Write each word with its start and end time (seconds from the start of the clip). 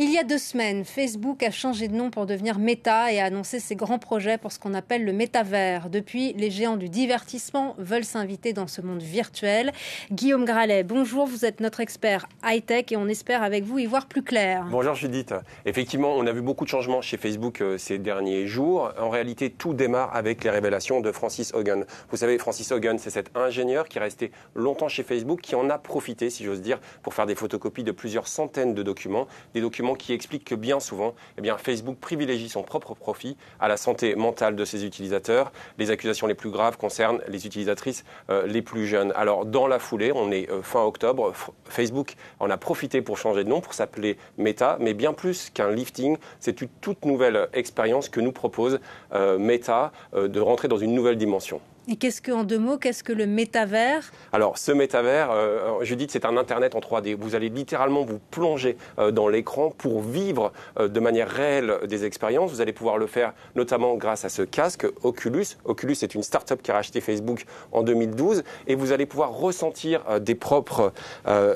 Il 0.00 0.12
y 0.12 0.16
a 0.16 0.22
deux 0.22 0.38
semaines, 0.38 0.84
Facebook 0.84 1.42
a 1.42 1.50
changé 1.50 1.88
de 1.88 1.96
nom 1.96 2.10
pour 2.10 2.24
devenir 2.24 2.60
Meta 2.60 3.12
et 3.12 3.18
a 3.18 3.24
annoncé 3.24 3.58
ses 3.58 3.74
grands 3.74 3.98
projets 3.98 4.38
pour 4.38 4.52
ce 4.52 4.60
qu'on 4.60 4.72
appelle 4.74 5.04
le 5.04 5.12
métavers. 5.12 5.90
Depuis, 5.90 6.34
les 6.34 6.52
géants 6.52 6.76
du 6.76 6.88
divertissement 6.88 7.74
veulent 7.78 8.04
s'inviter 8.04 8.52
dans 8.52 8.68
ce 8.68 8.80
monde 8.80 9.02
virtuel. 9.02 9.72
Guillaume 10.12 10.44
Gralet, 10.44 10.84
bonjour, 10.84 11.26
vous 11.26 11.44
êtes 11.44 11.58
notre 11.58 11.80
expert 11.80 12.28
high-tech 12.44 12.92
et 12.92 12.96
on 12.96 13.08
espère 13.08 13.42
avec 13.42 13.64
vous 13.64 13.80
y 13.80 13.86
voir 13.86 14.06
plus 14.06 14.22
clair. 14.22 14.68
Bonjour 14.70 14.94
Judith. 14.94 15.34
Effectivement, 15.66 16.14
on 16.14 16.28
a 16.28 16.32
vu 16.32 16.42
beaucoup 16.42 16.64
de 16.64 16.70
changements 16.70 17.02
chez 17.02 17.16
Facebook 17.16 17.60
euh, 17.60 17.76
ces 17.76 17.98
derniers 17.98 18.46
jours. 18.46 18.92
En 19.00 19.10
réalité, 19.10 19.50
tout 19.50 19.74
démarre 19.74 20.14
avec 20.14 20.44
les 20.44 20.50
révélations 20.50 21.00
de 21.00 21.10
Francis 21.10 21.52
Hogan. 21.54 21.84
Vous 22.12 22.18
savez, 22.18 22.38
Francis 22.38 22.70
Hogan, 22.70 23.00
c'est 23.00 23.10
cet 23.10 23.36
ingénieur 23.36 23.88
qui 23.88 23.98
est 23.98 24.02
resté 24.02 24.30
longtemps 24.54 24.86
chez 24.86 25.02
Facebook, 25.02 25.40
qui 25.40 25.56
en 25.56 25.68
a 25.68 25.76
profité, 25.76 26.30
si 26.30 26.44
j'ose 26.44 26.60
dire, 26.60 26.78
pour 27.02 27.14
faire 27.14 27.26
des 27.26 27.34
photocopies 27.34 27.82
de 27.82 27.90
plusieurs 27.90 28.28
centaines 28.28 28.74
de 28.74 28.84
documents, 28.84 29.26
des 29.54 29.60
documents 29.60 29.87
qui 29.94 30.12
explique 30.12 30.44
que 30.44 30.54
bien 30.54 30.80
souvent, 30.80 31.14
eh 31.36 31.48
Facebook 31.58 31.96
privilégie 31.98 32.48
son 32.48 32.62
propre 32.62 32.94
profit 32.94 33.36
à 33.60 33.68
la 33.68 33.76
santé 33.76 34.14
mentale 34.14 34.56
de 34.56 34.64
ses 34.64 34.84
utilisateurs. 34.84 35.52
Les 35.78 35.90
accusations 35.90 36.26
les 36.26 36.34
plus 36.34 36.50
graves 36.50 36.76
concernent 36.76 37.20
les 37.28 37.46
utilisatrices 37.46 38.04
euh, 38.30 38.46
les 38.46 38.62
plus 38.62 38.86
jeunes. 38.86 39.12
Alors, 39.16 39.46
dans 39.46 39.66
la 39.66 39.78
foulée, 39.78 40.12
on 40.14 40.30
est 40.30 40.50
euh, 40.50 40.62
fin 40.62 40.82
octobre, 40.82 41.32
Facebook 41.64 42.14
en 42.40 42.50
a 42.50 42.56
profité 42.56 43.02
pour 43.02 43.18
changer 43.18 43.44
de 43.44 43.48
nom, 43.48 43.60
pour 43.60 43.74
s'appeler 43.74 44.16
Meta, 44.36 44.76
mais 44.80 44.94
bien 44.94 45.12
plus 45.12 45.50
qu'un 45.50 45.70
lifting, 45.70 46.16
c'est 46.40 46.60
une 46.60 46.68
toute 46.80 47.04
nouvelle 47.04 47.48
expérience 47.52 48.08
que 48.08 48.20
nous 48.20 48.32
propose 48.32 48.80
euh, 49.12 49.38
Meta 49.38 49.92
de 50.14 50.40
rentrer 50.40 50.68
dans 50.68 50.78
une 50.78 50.94
nouvelle 50.94 51.16
dimension. 51.16 51.60
Et 51.90 51.96
qu'est-ce 51.96 52.20
que, 52.20 52.32
en 52.32 52.44
deux 52.44 52.58
mots, 52.58 52.76
qu'est-ce 52.76 53.02
que 53.02 53.14
le 53.14 53.26
métavers? 53.26 54.12
Alors, 54.34 54.58
ce 54.58 54.72
métavers, 54.72 55.30
euh, 55.30 55.78
je 55.80 55.94
dis 55.94 56.06
c'est 56.10 56.26
un 56.26 56.36
Internet 56.36 56.74
en 56.74 56.80
3D. 56.80 57.16
Vous 57.18 57.34
allez 57.34 57.48
littéralement 57.48 58.04
vous 58.04 58.18
plonger 58.30 58.76
euh, 58.98 59.10
dans 59.10 59.26
l'écran 59.26 59.70
pour 59.70 60.02
vivre 60.02 60.52
euh, 60.78 60.88
de 60.88 61.00
manière 61.00 61.30
réelle 61.30 61.78
des 61.86 62.04
expériences. 62.04 62.50
Vous 62.50 62.60
allez 62.60 62.74
pouvoir 62.74 62.98
le 62.98 63.06
faire 63.06 63.32
notamment 63.56 63.94
grâce 63.94 64.26
à 64.26 64.28
ce 64.28 64.42
casque 64.42 64.86
Oculus. 65.02 65.46
Oculus 65.64 65.96
est 66.02 66.14
une 66.14 66.22
start-up 66.22 66.60
qui 66.60 66.70
a 66.70 66.74
racheté 66.74 67.00
Facebook 67.00 67.46
en 67.72 67.82
2012 67.82 68.44
et 68.66 68.74
vous 68.74 68.92
allez 68.92 69.06
pouvoir 69.06 69.32
ressentir 69.32 70.02
propres, 70.38 70.92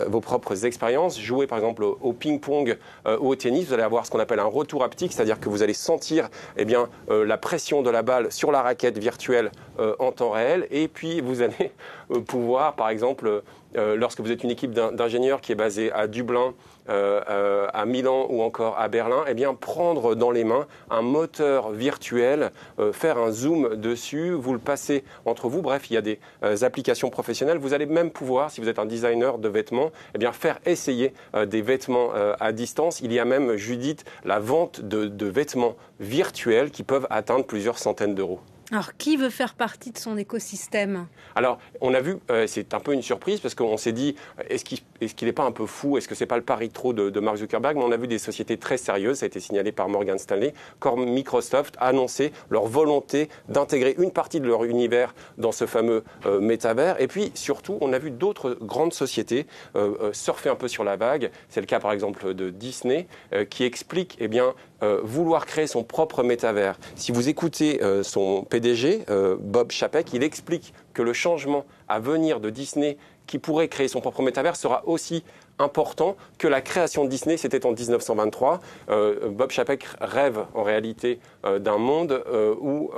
vos 0.07 0.21
propres 0.21 0.65
expériences. 0.65 1.21
Jouer 1.21 1.47
par 1.47 1.59
exemple 1.59 1.85
au 1.85 2.13
ping-pong 2.13 2.79
ou 3.07 3.29
au 3.29 3.37
tennis, 3.37 3.67
vous 3.67 3.75
allez 3.75 3.83
avoir 3.83 4.07
ce 4.07 4.11
qu'on 4.11 4.19
appelle 4.19 4.41
un 4.41 4.45
retour 4.45 4.83
haptique, 4.83 5.13
c'est-à-dire 5.13 5.41
que 5.41 5.49
vous 5.49 5.63
allez 5.63 5.75
sentir 5.75 6.31
eh 6.57 6.65
bien, 6.65 6.89
la 7.09 7.37
pression 7.37 7.83
de 7.83 7.91
la 7.91 8.03
balle 8.03 8.33
sur 8.33 8.51
la 8.51 8.63
raquette 8.63 8.99
virtuelle 8.99 9.51
en 9.99 10.13
temps 10.13 10.22
réel. 10.31 10.67
Et 10.71 10.89
puis, 10.89 11.21
vous 11.21 11.43
allez 11.43 11.73
euh, 12.11 12.21
pouvoir, 12.21 12.75
par 12.75 12.89
exemple, 12.89 13.43
euh, 13.77 13.97
lorsque 13.97 14.21
vous 14.21 14.31
êtes 14.31 14.45
une 14.45 14.51
équipe 14.51 14.73
d'ingénieurs 14.73 15.41
qui 15.41 15.53
est 15.53 15.57
basée 15.57 15.91
à 15.93 16.07
Dublin, 16.07 16.53
euh, 16.89 17.69
à 17.73 17.87
Milan 17.87 18.27
ou 18.29 18.43
encore 18.43 18.79
à 18.79 18.89
Berlin, 18.89 19.25
eh 19.29 19.35
bien, 19.35 19.55
prendre 19.55 20.15
dans 20.15 20.31
les 20.31 20.45
mains 20.45 20.67
un 20.91 21.01
moteur 21.01 21.71
virtuel, 21.71 22.51
faire 22.93 23.19
un 23.19 23.31
zoom 23.31 23.77
dessus, 23.77 24.33
vous 24.33 24.53
le 24.53 24.59
passez 24.59 25.05
entre 25.25 25.49
vous. 25.49 25.63
Bref, 25.63 25.91
il 25.91 25.95
y 25.95 25.97
a 25.97 26.03
des 26.03 26.19
applications 26.65 27.09
professionnelles. 27.09 27.59
Vous 27.59 27.73
allez 27.73 27.87
même 27.87 28.11
pouvoir, 28.11 28.51
si 28.51 28.61
vous 28.61 28.69
êtes 28.69 28.81
un 28.81 28.85
designer 28.85 29.39
de 29.39 29.49
vêtements, 29.49 29.93
eh 30.15 30.19
bien, 30.19 30.33
faire 30.33 30.59
essayer 30.67 31.15
des 31.47 31.63
vêtements 31.63 32.11
à 32.41 32.53
distance. 32.53 33.01
Il 33.01 33.13
y 33.13 33.21
a 33.21 33.25
même, 33.25 33.55
Judith, 33.57 34.05
la 34.25 34.41
vente 34.41 34.81
de 34.81 35.27
vêtements 35.27 35.77
virtuels 36.01 36.73
qui 36.73 36.83
peuvent 36.83 37.07
atteindre 37.11 37.47
plusieurs 37.47 37.79
centaines 37.79 38.17
d'euros. 38.17 38.41
Alors, 38.73 38.97
qui 38.97 39.19
veut 39.19 39.29
faire 39.29 39.53
partie 39.53 39.91
de 39.91 39.99
son 39.99 40.17
écosystème? 40.17 41.07
Alors, 41.35 41.59
on 41.83 41.93
a 41.93 42.01
vu, 42.01 42.17
euh, 42.31 42.47
c'est 42.47 42.73
un 42.73 42.81
peu 42.81 42.95
une 42.95 43.03
surprise 43.03 43.39
parce 43.39 43.55
qu'on 43.55 43.77
s'est 43.77 43.93
dit, 43.93 44.17
est-ce 44.49 44.65
qu'il 44.65 45.27
n'est 45.27 45.33
pas 45.35 45.45
un 45.45 45.53
peu 45.53 45.67
fou? 45.67 45.99
Est-ce 45.99 46.09
que 46.09 46.15
c'est 46.15 46.25
pas 46.25 46.39
le 46.39 46.43
pari 46.43 46.71
trop 46.71 46.95
de, 46.95 47.21
Mark 47.21 47.37
Zuckerberg? 47.37 47.77
Mais 47.77 47.85
on 47.85 47.93
a 47.93 47.99
vu 47.99 48.07
des 48.07 48.19
sociétés 48.19 48.57
très 48.57 48.79
sérieuses, 48.79 49.19
ça 49.19 49.25
a 49.25 49.27
été 49.27 49.41
signalé 49.41 49.73
par 49.73 49.91
Morgan 49.91 50.17
Stanley, 50.17 50.55
comme 50.79 51.05
Microsoft, 51.05 51.77
annoncer 51.81 52.33
leur 52.49 52.65
volonté 52.65 53.29
d'intégrer 53.51 53.95
une 53.99 54.11
partie 54.11 54.41
de 54.41 54.47
leur 54.47 54.65
univers 54.65 55.15
dans 55.37 55.53
ce 55.53 55.67
fameux 55.67 56.03
euh, 56.25 56.41
métavers. 56.41 56.99
Et 56.99 57.09
puis, 57.09 57.31
surtout, 57.35 57.77
on 57.83 57.93
a 57.93 57.99
vu 57.99 58.11
d'autres 58.11 58.57
grandes 58.63 58.95
sociétés 58.95 59.47
euh, 59.77 60.15
surfer 60.15 60.49
un 60.49 60.57
peu 60.57 60.69
sur 60.69 60.83
la 60.83 60.97
vague. 60.97 61.31
C'est 61.51 61.61
le 61.61 61.67
cas, 61.67 61.79
par 61.79 61.93
exemple, 61.93 62.33
de 62.33 62.49
Disney, 62.49 63.07
qui 63.51 63.65
explique, 63.65 64.17
eh 64.19 64.29
bien, 64.29 64.55
vouloir 65.03 65.47
créer 65.47 65.67
son 65.67 65.85
propre 65.85 66.23
métavers. 66.23 66.79
Si 66.97 67.13
vous 67.13 67.29
écoutez 67.29 67.81
son 68.03 68.43
PDG, 68.43 69.05
euh, 69.11 69.37
Bob 69.39 69.71
Chapek, 69.71 70.13
il 70.13 70.23
explique 70.23 70.73
que 70.95 71.03
le 71.03 71.13
changement 71.13 71.65
à 71.89 72.01
venir 72.01 72.41
de 72.41 72.51
Disney, 72.51 72.97
qui 73.27 73.39
pourrait 73.39 73.69
créer 73.69 73.89
son 73.89 74.01
propre 74.01 74.23
métavers, 74.23 74.57
sera 74.57 74.83
aussi 74.87 75.25
important 75.59 76.17
que 76.39 76.49
la 76.49 76.61
création 76.61 77.05
de 77.05 77.11
Disney, 77.11 77.37
c'était 77.37 77.65
en 77.67 77.73
1923. 77.73 78.61
Euh, 78.91 79.29
Bob 79.29 79.51
Chapek 79.51 79.87
rêve 80.01 80.45
en 80.55 80.63
réalité 80.63 81.21
euh, 81.45 81.59
d'un 81.59 81.79
monde 81.79 82.25
où 82.61 82.91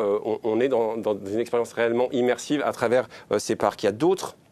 on, 0.43 0.61
est 0.61 0.69
dans, 0.69 0.97
une 0.97 1.41
expérience 1.41 1.73
réellement 1.73 2.09
immersive 2.13 2.63
à 2.65 2.73
travers 2.73 3.09
ces 3.39 3.57
parcs. 3.57 3.83
Il 3.83 3.87
y 3.87 3.89
a 3.89 3.93
d'autres 3.93 4.37
euh, 4.37 4.44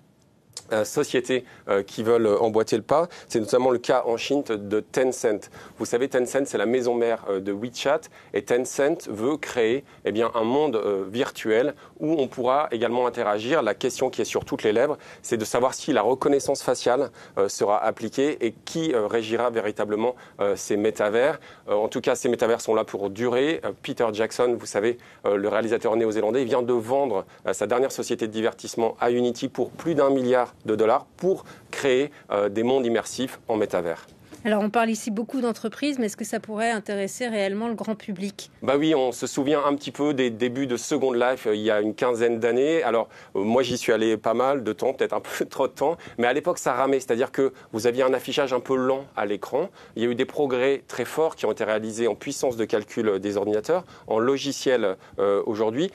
sociétés 0.85 1.45
euh, 1.69 1.83
qui 1.83 2.03
veulent 2.03 2.27
emboîter 2.27 2.77
le 2.77 2.83
pas. 2.83 3.09
C'est 3.29 3.41
notamment 3.41 3.71
le 3.71 3.79
cas 3.79 4.05
en 4.07 4.17
Chine 4.17 4.43
de 4.43 4.81
Tencent. 4.81 5.51
Vous 5.79 5.85
savez, 5.85 6.09
Tencent, 6.09 6.47
c'est 6.47 6.59
la 6.59 6.67
maison 6.67 6.95
mère 6.95 7.25
euh, 7.29 7.41
de 7.41 7.53
WeChat 7.53 8.01
et 8.35 8.43
Tencent 8.43 9.09
veut 9.09 9.37
créer 9.37 9.85
eh 10.05 10.13
bien, 10.13 10.31
un 10.35 10.45
monde 10.45 10.81
virtuel 11.11 11.75
où 12.01 12.15
on 12.19 12.27
pourra 12.29 12.69
également 12.71 13.07
interagir. 13.07 13.63
La 13.63 13.75
question 13.75 14.11
qui 14.11 14.23
est 14.23 14.27
sur 14.27 14.45
toutes 14.45 14.63
les 14.63 14.73
lèvres, 14.73 14.99
c'est 15.23 15.37
de 15.37 15.45
savoir 15.45 15.75
si 15.75 15.93
la 15.93 16.03
reconnaissance 16.03 16.63
faciale 16.63 17.11
sera 17.49 17.83
appliquée 17.83 18.45
et 18.45 18.55
qui 18.65 18.95
régira 18.95 19.51
véritablement 19.51 20.15
ces 20.57 20.77
métavers. 20.77 21.39
en 21.69 21.89
tout 21.89 22.01
cas, 22.01 22.15
ces 22.15 22.29
métavers 22.29 22.61
sont 22.61 22.75
là 22.75 22.85
pour 22.85 23.11
durer. 23.11 23.61
Peter 23.83 24.07
Jackson, 24.13 24.57
vous 24.59 24.67
savez, 24.67 24.99
le 25.25 25.49
réalisateur 25.49 25.97
néo-zélandais, 25.97 26.45
vient 26.45 26.63
de 26.63 26.73
vendre 26.73 27.25
sa 27.53 27.67
dernière 27.67 27.93
société 27.93 28.27
de 28.27 28.33
divertissement 28.33 28.97
à 29.01 29.11
Unity 29.11 29.49
pour 29.49 29.71
plus 29.71 29.95
d'un 29.95 30.11
milliard 30.11 30.55
de 30.67 30.75
dollars 30.77 31.07
pour 31.17 31.45
créer 31.71 32.11
euh, 32.31 32.49
des 32.49 32.63
mondes 32.63 32.87
immersifs 32.87 33.41
en 33.49 33.57
métavers. 33.57 34.07
Alors 34.45 34.65
on 34.65 34.71
parle 34.71 34.91
ici 34.91 35.13
beaucoup 35.13 35.41
d'entreprises, 35.41 36.01
mais 36.01 36.07
est-ce 36.07 36.17
que 36.17 36.25
ça 36.25 36.41
pourrait 36.41 36.73
intéresser 36.73 37.29
réellement 37.29 37.69
le 37.69 37.75
grand 37.75 37.95
public? 37.95 38.51
Bah 38.61 38.75
oui, 38.77 38.93
on 38.93 39.13
se 39.13 39.29
souvient 39.29 39.65
un 39.65 39.77
petit 39.77 39.93
peu 39.93 40.15
des 40.15 40.31
débuts 40.31 40.67
de 40.67 40.77
Second 40.77 41.13
Life 41.13 41.47
euh, 41.47 41.55
il 41.55 41.63
y 41.63 41.71
a 41.71 41.81
une 41.81 41.95
quinzaine 41.95 42.41
d'années. 42.41 42.83
Alors 42.83 43.09
euh, 43.37 43.45
moi 43.45 43.63
j'y 43.63 43.79
suis 43.79 43.93
allé 43.93 44.17
pas 44.17 44.35
mal 44.35 44.65
de 44.65 44.73
temps, 44.73 44.95
peut-être 44.95 45.13
un 45.13 45.21
peu 45.39 45.45
trop 45.45 45.69
de 45.69 45.73
temps, 45.73 45.97
mais 46.19 46.27
à 46.27 46.33
l'époque 46.33 46.59
ça 46.59 46.73
ramait, 46.73 46.99
c'est-à-dire 46.99 47.31
que 47.31 47.53
vous 47.73 47.87
aviez 47.87 48.03
un 48.03 48.13
affichage 48.13 48.53
un 48.53 48.59
peu 48.59 48.75
lent 48.75 49.05
à 49.15 49.27
l'écran. 49.27 49.71
Il 49.95 50.03
y 50.03 50.07
a 50.07 50.11
eu 50.11 50.17
des 50.17 50.25
progrès 50.25 50.83
très 50.89 51.05
forts 51.05 51.37
qui 51.37 51.47
ont 51.47 51.53
été 51.53 51.63
réalisés 51.63 52.09
en 52.09 52.17
puissance 52.17 52.57
de 52.57 52.65
calcul 52.65 53.21
des 53.21 53.37
ordinateurs, 53.37 53.85
en 54.09 54.19
logiciel 54.19 54.97
euh, 55.21 55.41
aujourd'hui, 55.47 55.91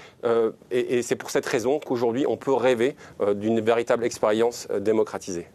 et, 0.71 1.01
c'est 1.01 1.15
pour 1.15 1.31
cette 1.31 1.45
raison 1.45 1.79
qu'aujourd'hui 1.79 2.25
on 2.27 2.37
peut 2.37 2.53
rêver 2.53 2.95
d'une 3.35 3.59
véritable 3.61 4.03
expérience 4.03 4.67
démocratisée. 4.79 5.47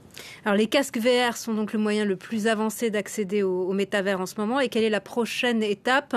Alors 0.44 0.56
les 0.56 0.66
casques 0.66 0.98
VR 0.98 1.36
sont 1.36 1.54
donc 1.54 1.72
le 1.72 1.78
moyen 1.78 2.04
le 2.04 2.16
plus 2.16 2.46
avancé 2.46 2.90
d'accéder 2.90 3.42
au, 3.42 3.68
au 3.68 3.72
métavers 3.72 4.20
en 4.20 4.26
ce 4.26 4.34
moment. 4.38 4.60
Et 4.60 4.68
quelle 4.68 4.84
est 4.84 4.90
la 4.90 5.00
prochaine 5.00 5.62
étape? 5.62 6.16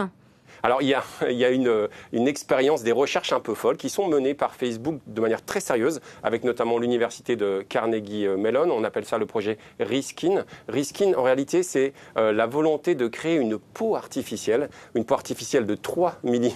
Alors 0.66 0.82
il 0.82 0.88
y 0.88 0.96
a, 0.96 1.50
une, 1.52 2.28
expérience, 2.28 2.82
des 2.82 2.92
recherches 2.92 3.34
un 3.34 3.40
peu 3.40 3.54
folles 3.54 3.78
qui 3.78 3.88
sont 3.88 4.08
menées 4.08 4.34
par 4.34 4.56
Facebook 4.56 4.98
de 5.06 5.22
manière 5.22 5.46
très 5.46 5.60
sérieuse, 5.60 6.02
avec 6.24 6.44
notamment 6.44 6.80
l'université 6.80 7.36
de 7.36 7.64
Carnegie 7.70 8.28
Mellon. 8.28 8.72
On 8.72 8.84
appelle 8.84 9.06
ça 9.06 9.20
le 9.20 9.28
projet 9.28 9.60
Riskin. 9.80 10.44
Riskin, 10.68 11.14
en 11.14 11.22
réalité, 11.22 11.62
c'est 11.62 11.94
euh, 12.18 12.32
la 12.32 12.48
volonté 12.48 12.96
de 12.96 13.08
créer 13.08 13.36
une 13.36 13.60
peau 13.60 13.96
artificielle, 13.96 14.70
une 14.96 15.06
peau 15.06 15.14
artificielle 15.14 15.68
de 15.68 15.76
3 15.76 16.16
mm 16.24 16.50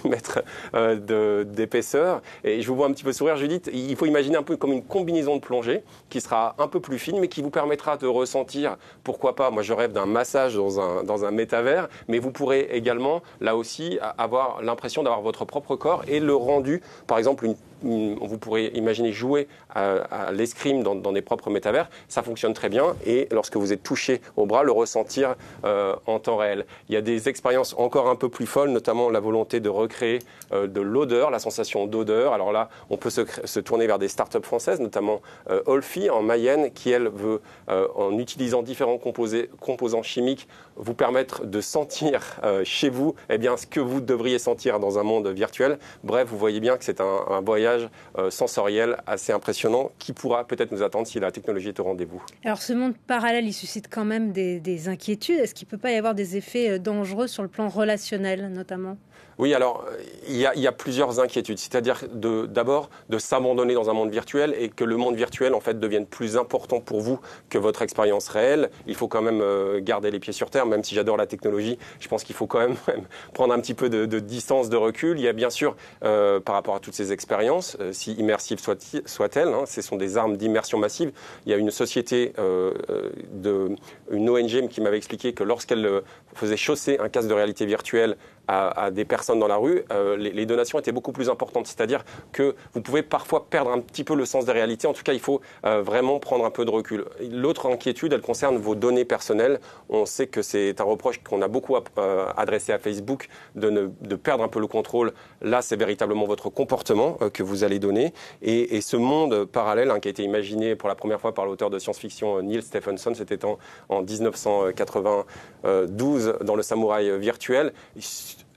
euh, 0.74 1.44
d'épaisseur. 1.44 2.20
Et 2.42 2.62
je 2.62 2.68
vous 2.68 2.74
vois 2.74 2.88
un 2.88 2.92
petit 2.92 3.04
peu 3.04 3.12
sourire, 3.12 3.36
Judith. 3.36 3.70
Il 3.72 3.94
faut 3.94 4.06
imaginer 4.06 4.36
un 4.36 4.42
peu 4.42 4.56
comme 4.56 4.72
une 4.72 4.82
combinaison 4.82 5.36
de 5.36 5.40
plongée 5.40 5.84
qui 6.08 6.20
sera 6.20 6.56
un 6.58 6.66
peu 6.66 6.80
plus 6.80 6.98
fine, 6.98 7.20
mais 7.20 7.28
qui 7.28 7.42
vous 7.42 7.50
permettra 7.50 7.96
de 7.96 8.08
ressentir, 8.08 8.76
pourquoi 9.04 9.36
pas, 9.36 9.52
moi 9.52 9.62
je 9.62 9.72
rêve 9.72 9.92
d'un 9.92 10.06
massage 10.06 10.56
dans 10.56 10.80
un, 10.80 11.04
dans 11.04 11.24
un 11.24 11.30
métavers, 11.30 11.88
mais 12.08 12.18
vous 12.18 12.32
pourrez 12.32 12.70
également, 12.72 13.22
là 13.40 13.54
aussi, 13.54 13.99
avoir 14.18 14.62
l'impression 14.62 15.02
d'avoir 15.02 15.20
votre 15.20 15.44
propre 15.44 15.76
corps 15.76 16.04
et 16.08 16.20
le 16.20 16.34
rendu, 16.34 16.82
par 17.06 17.18
exemple, 17.18 17.44
une 17.44 17.56
vous 17.82 18.38
pourrez 18.38 18.66
imaginer 18.74 19.12
jouer 19.12 19.48
à, 19.74 20.32
l'escrime 20.32 20.82
dans, 20.82 21.12
des 21.12 21.22
propres 21.22 21.50
métavers, 21.50 21.88
ça 22.08 22.22
fonctionne 22.22 22.54
très 22.54 22.68
bien 22.68 22.96
et 23.06 23.28
lorsque 23.30 23.56
vous 23.56 23.72
êtes 23.72 23.82
touché 23.82 24.20
au 24.36 24.46
bras, 24.46 24.62
le 24.62 24.72
ressentir 24.72 25.34
euh, 25.64 25.94
en 26.06 26.18
temps 26.18 26.36
réel. 26.36 26.66
Il 26.88 26.94
y 26.94 26.98
a 26.98 27.00
des 27.00 27.28
expériences 27.28 27.74
encore 27.78 28.08
un 28.08 28.16
peu 28.16 28.28
plus 28.28 28.46
folles, 28.46 28.70
notamment 28.70 29.10
la 29.10 29.20
volonté 29.20 29.60
de 29.60 29.68
recréer 29.68 30.20
euh, 30.52 30.66
de 30.66 30.80
l'odeur, 30.80 31.30
la 31.30 31.38
sensation 31.38 31.86
d'odeur. 31.86 32.32
Alors 32.32 32.52
là, 32.52 32.68
on 32.90 32.96
peut 32.96 33.10
se, 33.10 33.60
tourner 33.60 33.86
vers 33.86 33.98
des 33.98 34.08
startups 34.08 34.42
françaises, 34.42 34.80
notamment 34.80 35.20
euh, 35.50 35.62
Olfi 35.66 36.10
en 36.10 36.22
Mayenne, 36.22 36.70
qui 36.72 36.90
elle 36.90 37.08
veut, 37.08 37.40
en 37.68 38.18
utilisant 38.18 38.62
différents 38.62 38.98
composants 38.98 40.02
chimiques, 40.02 40.48
vous 40.76 40.94
permettre 40.94 41.44
de 41.44 41.60
sentir 41.60 42.40
chez 42.64 42.88
vous 42.88 43.14
eh 43.28 43.38
bien, 43.38 43.56
ce 43.56 43.66
que 43.66 43.80
vous 43.80 44.00
devriez 44.00 44.38
sentir 44.38 44.80
dans 44.80 44.98
un 44.98 45.02
monde 45.02 45.28
virtuel. 45.28 45.78
Bref, 46.04 46.28
vous 46.28 46.38
voyez 46.38 46.60
bien 46.60 46.76
que 46.76 46.84
c'est 46.84 47.00
un 47.00 47.40
voyage 47.44 47.69
voyage 47.70 47.88
sensoriel 48.30 48.96
assez 49.06 49.32
impressionnant 49.32 49.90
qui 49.98 50.12
pourra 50.12 50.44
peut-être 50.44 50.72
nous 50.72 50.82
attendre 50.82 51.06
si 51.06 51.20
la 51.20 51.30
technologie 51.30 51.68
est 51.68 51.80
au 51.80 51.84
rendez-vous. 51.84 52.22
Alors 52.44 52.62
ce 52.62 52.72
monde 52.72 52.94
parallèle, 53.06 53.46
il 53.46 53.52
suscite 53.52 53.88
quand 53.88 54.04
même 54.04 54.32
des, 54.32 54.60
des 54.60 54.88
inquiétudes. 54.88 55.38
Est-ce 55.38 55.54
qu'il 55.54 55.66
ne 55.66 55.70
peut 55.70 55.78
pas 55.78 55.92
y 55.92 55.96
avoir 55.96 56.14
des 56.14 56.36
effets 56.36 56.78
dangereux 56.78 57.26
sur 57.26 57.42
le 57.42 57.48
plan 57.48 57.68
relationnel 57.68 58.48
notamment? 58.52 58.96
Oui, 59.40 59.54
alors 59.54 59.86
il 60.28 60.36
y, 60.36 60.66
a, 60.66 60.72
plusieurs 60.72 61.18
inquiétudes. 61.18 61.58
C'est-à-dire 61.58 62.02
d'abord 62.12 62.90
de, 63.08 63.18
s'abandonner 63.18 63.72
dans 63.72 63.88
un 63.88 63.94
monde 63.94 64.10
virtuel 64.10 64.54
et 64.58 64.68
que 64.68 64.84
le 64.84 64.98
monde 64.98 65.16
virtuel 65.16 65.54
en 65.54 65.60
fait 65.60 65.80
devienne 65.80 66.04
plus 66.04 66.36
important 66.36 66.80
pour 66.80 67.00
vous 67.00 67.20
que 67.48 67.56
votre 67.56 67.80
expérience 67.80 68.28
réelle. 68.28 68.70
Il 68.86 68.94
faut 68.94 69.08
quand 69.08 69.22
même 69.22 69.40
euh, 69.40 69.80
garder 69.80 70.10
les 70.10 70.20
pieds 70.20 70.34
sur 70.34 70.50
terre, 70.50 70.66
même 70.66 70.84
si 70.84 70.94
j'adore 70.94 71.16
la 71.16 71.26
technologie. 71.26 71.78
Je 72.00 72.08
pense 72.08 72.22
qu'il 72.22 72.36
faut 72.36 72.46
quand 72.46 72.58
même, 72.58 72.76
prendre 73.32 73.54
un 73.54 73.60
petit 73.60 73.72
peu 73.72 73.88
de, 73.88 74.18
distance, 74.18 74.68
de 74.68 74.76
recul. 74.76 75.18
Il 75.18 75.24
y 75.24 75.28
a 75.28 75.32
bien 75.32 75.48
sûr 75.48 75.74
euh, 76.04 76.38
par 76.38 76.54
rapport 76.54 76.74
à 76.74 76.80
toutes 76.80 76.92
ces 76.92 77.10
expériences, 77.10 77.59
euh, 77.80 77.92
si 77.92 78.12
immersives 78.12 78.58
soient-elles, 79.06 79.48
hein, 79.48 79.64
ce 79.66 79.82
sont 79.82 79.96
des 79.96 80.16
armes 80.16 80.36
d'immersion 80.36 80.78
massive. 80.78 81.12
Il 81.46 81.50
y 81.50 81.54
a 81.54 81.56
une 81.56 81.70
société, 81.70 82.32
de, 82.38 83.76
une 84.10 84.28
ONG 84.28 84.68
qui 84.68 84.80
m'avait 84.80 84.96
expliqué 84.96 85.32
que 85.32 85.44
lorsqu'elle 85.44 86.02
faisait 86.34 86.56
chausser 86.56 86.98
un 86.98 87.08
casque 87.08 87.28
de 87.28 87.34
réalité 87.34 87.66
virtuelle 87.66 88.16
à, 88.50 88.90
des 88.90 89.04
personnes 89.04 89.38
dans 89.38 89.46
la 89.46 89.56
rue, 89.56 89.84
euh, 89.92 90.16
les, 90.16 90.46
donations 90.46 90.78
étaient 90.78 90.92
beaucoup 90.92 91.12
plus 91.12 91.30
importantes. 91.30 91.66
C'est-à-dire 91.66 92.04
que 92.32 92.54
vous 92.74 92.80
pouvez 92.80 93.02
parfois 93.02 93.46
perdre 93.48 93.70
un 93.70 93.80
petit 93.80 94.04
peu 94.04 94.14
le 94.14 94.24
sens 94.24 94.44
des 94.44 94.52
réalités. 94.52 94.88
En 94.88 94.92
tout 94.92 95.02
cas, 95.02 95.12
il 95.12 95.20
faut 95.20 95.40
euh, 95.64 95.82
vraiment 95.82 96.18
prendre 96.18 96.44
un 96.44 96.50
peu 96.50 96.64
de 96.64 96.70
recul. 96.70 97.04
L'autre 97.30 97.70
inquiétude, 97.70 98.12
elle 98.12 98.22
concerne 98.22 98.56
vos 98.56 98.74
données 98.74 99.04
personnelles. 99.04 99.60
On 99.88 100.06
sait 100.06 100.26
que 100.26 100.42
c'est 100.42 100.80
un 100.80 100.84
reproche 100.84 101.22
qu'on 101.22 101.42
a 101.42 101.48
beaucoup 101.48 101.76
euh, 101.76 102.26
adressé 102.36 102.72
à 102.72 102.78
Facebook 102.78 103.28
de, 103.54 103.70
ne, 103.70 103.88
de, 104.00 104.16
perdre 104.16 104.42
un 104.42 104.48
peu 104.48 104.58
le 104.58 104.66
contrôle. 104.66 105.12
Là, 105.42 105.62
c'est 105.62 105.76
véritablement 105.76 106.26
votre 106.26 106.50
comportement 106.50 107.18
que 107.32 107.44
vous 107.44 107.64
allez 107.64 107.78
donner. 107.78 108.12
Et, 108.42 108.80
ce 108.80 108.96
monde 108.96 109.44
parallèle 109.44 109.90
hein, 109.90 110.00
qui 110.00 110.08
a 110.08 110.10
été 110.10 110.22
imaginé 110.22 110.74
pour 110.74 110.88
la 110.88 110.94
première 110.94 111.20
fois 111.20 111.34
par 111.34 111.44
l'auteur 111.44 111.68
de 111.70 111.78
science-fiction 111.78 112.40
Neil 112.42 112.62
Stephenson, 112.62 113.12
c'était 113.14 113.44
en, 113.44 113.58
en 113.90 114.00
1992 114.02 116.38
dans 116.40 116.56
le 116.56 116.62
Samouraï 116.62 117.20
virtuel 117.20 117.74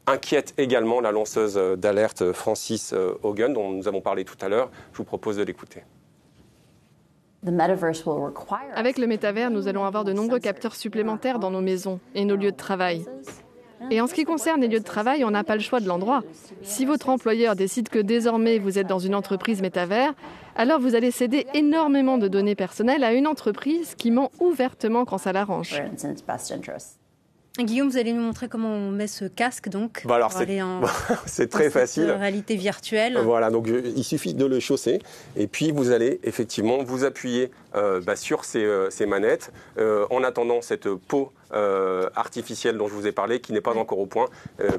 inquiète 0.07 0.53
également 0.57 1.01
la 1.01 1.11
lanceuse 1.11 1.55
d'alerte 1.77 2.31
Francis 2.31 2.93
Hogan, 3.23 3.53
dont 3.53 3.71
nous 3.71 3.87
avons 3.87 4.01
parlé 4.01 4.25
tout 4.25 4.37
à 4.41 4.49
l'heure. 4.49 4.69
Je 4.91 4.97
vous 4.97 5.03
propose 5.03 5.37
de 5.37 5.43
l'écouter. 5.43 5.83
Avec 8.73 8.97
le 8.97 9.05
métavers, 9.05 9.51
nous 9.51 9.67
allons 9.67 9.83
avoir 9.83 10.05
de 10.05 10.13
nombreux 10.13 10.39
capteurs 10.39 10.75
supplémentaires 10.75 11.39
dans 11.39 11.51
nos 11.51 11.61
maisons 11.61 11.99
et 12.15 12.23
nos 12.23 12.37
lieux 12.37 12.51
de 12.51 12.57
travail. 12.57 13.05
Et 13.91 13.99
en 13.99 14.07
ce 14.07 14.13
qui 14.13 14.23
concerne 14.23 14.61
les 14.61 14.69
lieux 14.69 14.79
de 14.79 14.85
travail, 14.85 15.25
on 15.25 15.31
n'a 15.31 15.43
pas 15.43 15.55
le 15.55 15.61
choix 15.61 15.81
de 15.81 15.87
l'endroit. 15.87 16.21
Si 16.61 16.85
votre 16.85 17.09
employeur 17.09 17.57
décide 17.57 17.89
que 17.89 17.99
désormais 17.99 18.59
vous 18.59 18.79
êtes 18.79 18.87
dans 18.87 18.99
une 18.99 19.13
entreprise 19.13 19.61
métavers, 19.61 20.13
alors 20.55 20.79
vous 20.79 20.95
allez 20.95 21.11
céder 21.11 21.45
énormément 21.53 22.17
de 22.17 22.29
données 22.29 22.55
personnelles 22.55 23.03
à 23.03 23.11
une 23.11 23.27
entreprise 23.27 23.95
qui 23.95 24.09
ment 24.11 24.31
ouvertement 24.39 25.03
quand 25.03 25.17
ça 25.17 25.33
l'arrange. 25.33 25.81
Guillaume, 27.59 27.87
vous 27.87 27.97
allez 27.97 28.13
nous 28.13 28.23
montrer 28.23 28.47
comment 28.47 28.69
on 28.69 28.89
met 28.89 29.05
ce 29.05 29.25
casque 29.25 29.69
donc 29.69 30.01
bah 30.05 30.15
alors 30.15 30.33
c'est 31.27 31.47
très 31.51 31.69
facile. 31.69 32.09
Réalité 32.09 32.55
virtuelle. 32.55 33.19
Voilà, 33.23 33.51
donc 33.51 33.67
il 33.67 34.03
suffit 34.03 34.33
de 34.33 34.45
le 34.45 34.59
chausser 34.59 34.99
et 35.35 35.45
puis 35.45 35.71
vous 35.71 35.91
allez 35.91 36.19
effectivement 36.23 36.83
vous 36.83 37.03
appuyer 37.03 37.51
euh, 37.75 38.01
bah, 38.01 38.15
sur 38.15 38.45
ces, 38.45 38.63
euh, 38.63 38.89
manettes 39.07 39.51
euh, 39.79 40.05
en 40.11 40.23
attendant 40.23 40.61
cette 40.61 40.87
peau 40.89 41.31
artificielle 42.15 42.79
dont 42.79 42.87
je 42.87 42.95
vous 42.95 43.05
ai 43.05 43.11
parlé, 43.11 43.39
qui 43.39 43.53
n'est 43.53 43.61
pas 43.61 43.75
encore 43.75 43.99
au 43.99 44.07
point, 44.07 44.25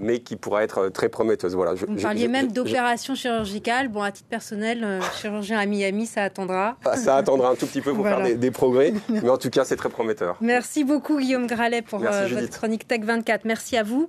mais 0.01 0.19
qui 0.19 0.35
pourra 0.35 0.65
être 0.65 0.89
très 0.89 1.09
prometteuse. 1.09 1.55
Voilà. 1.55 1.75
vous 1.75 1.87
parliez 2.03 2.27
même 2.27 2.51
d'opération 2.51 3.15
chirurgicale. 3.15 3.87
Bon, 3.87 4.03
à 4.03 4.11
titre 4.11 4.29
personnel, 4.29 5.01
chirurgien 5.21 5.61
à 5.61 5.67
Miami, 5.67 6.07
ça 6.07 6.25
attendra. 6.25 6.77
Ah, 6.85 6.97
ça 6.97 7.15
attendra 7.15 7.51
un 7.51 7.55
tout 7.55 7.69
petit 7.69 7.81
peu 7.81 7.95
pour 7.95 8.05
faire 8.09 8.23
des, 8.37 8.51
progrès, 8.51 8.93
mais 9.09 9.31
en 9.31 9.39
tout 9.39 9.51
cas, 9.51 9.65
c'est 9.65 9.77
très 9.77 9.89
prometteur. 9.89 10.37
Merci 10.41 10.83
beaucoup 10.83 11.21
Guillaume 11.21 11.47
Gralet 11.47 11.81
pour 11.81 12.01
votre 12.01 12.64
chronique 12.65 12.89
Tech 12.89 13.03
24. 13.05 13.45
Merci 13.45 13.77
à 13.77 13.83
vous. 13.83 14.03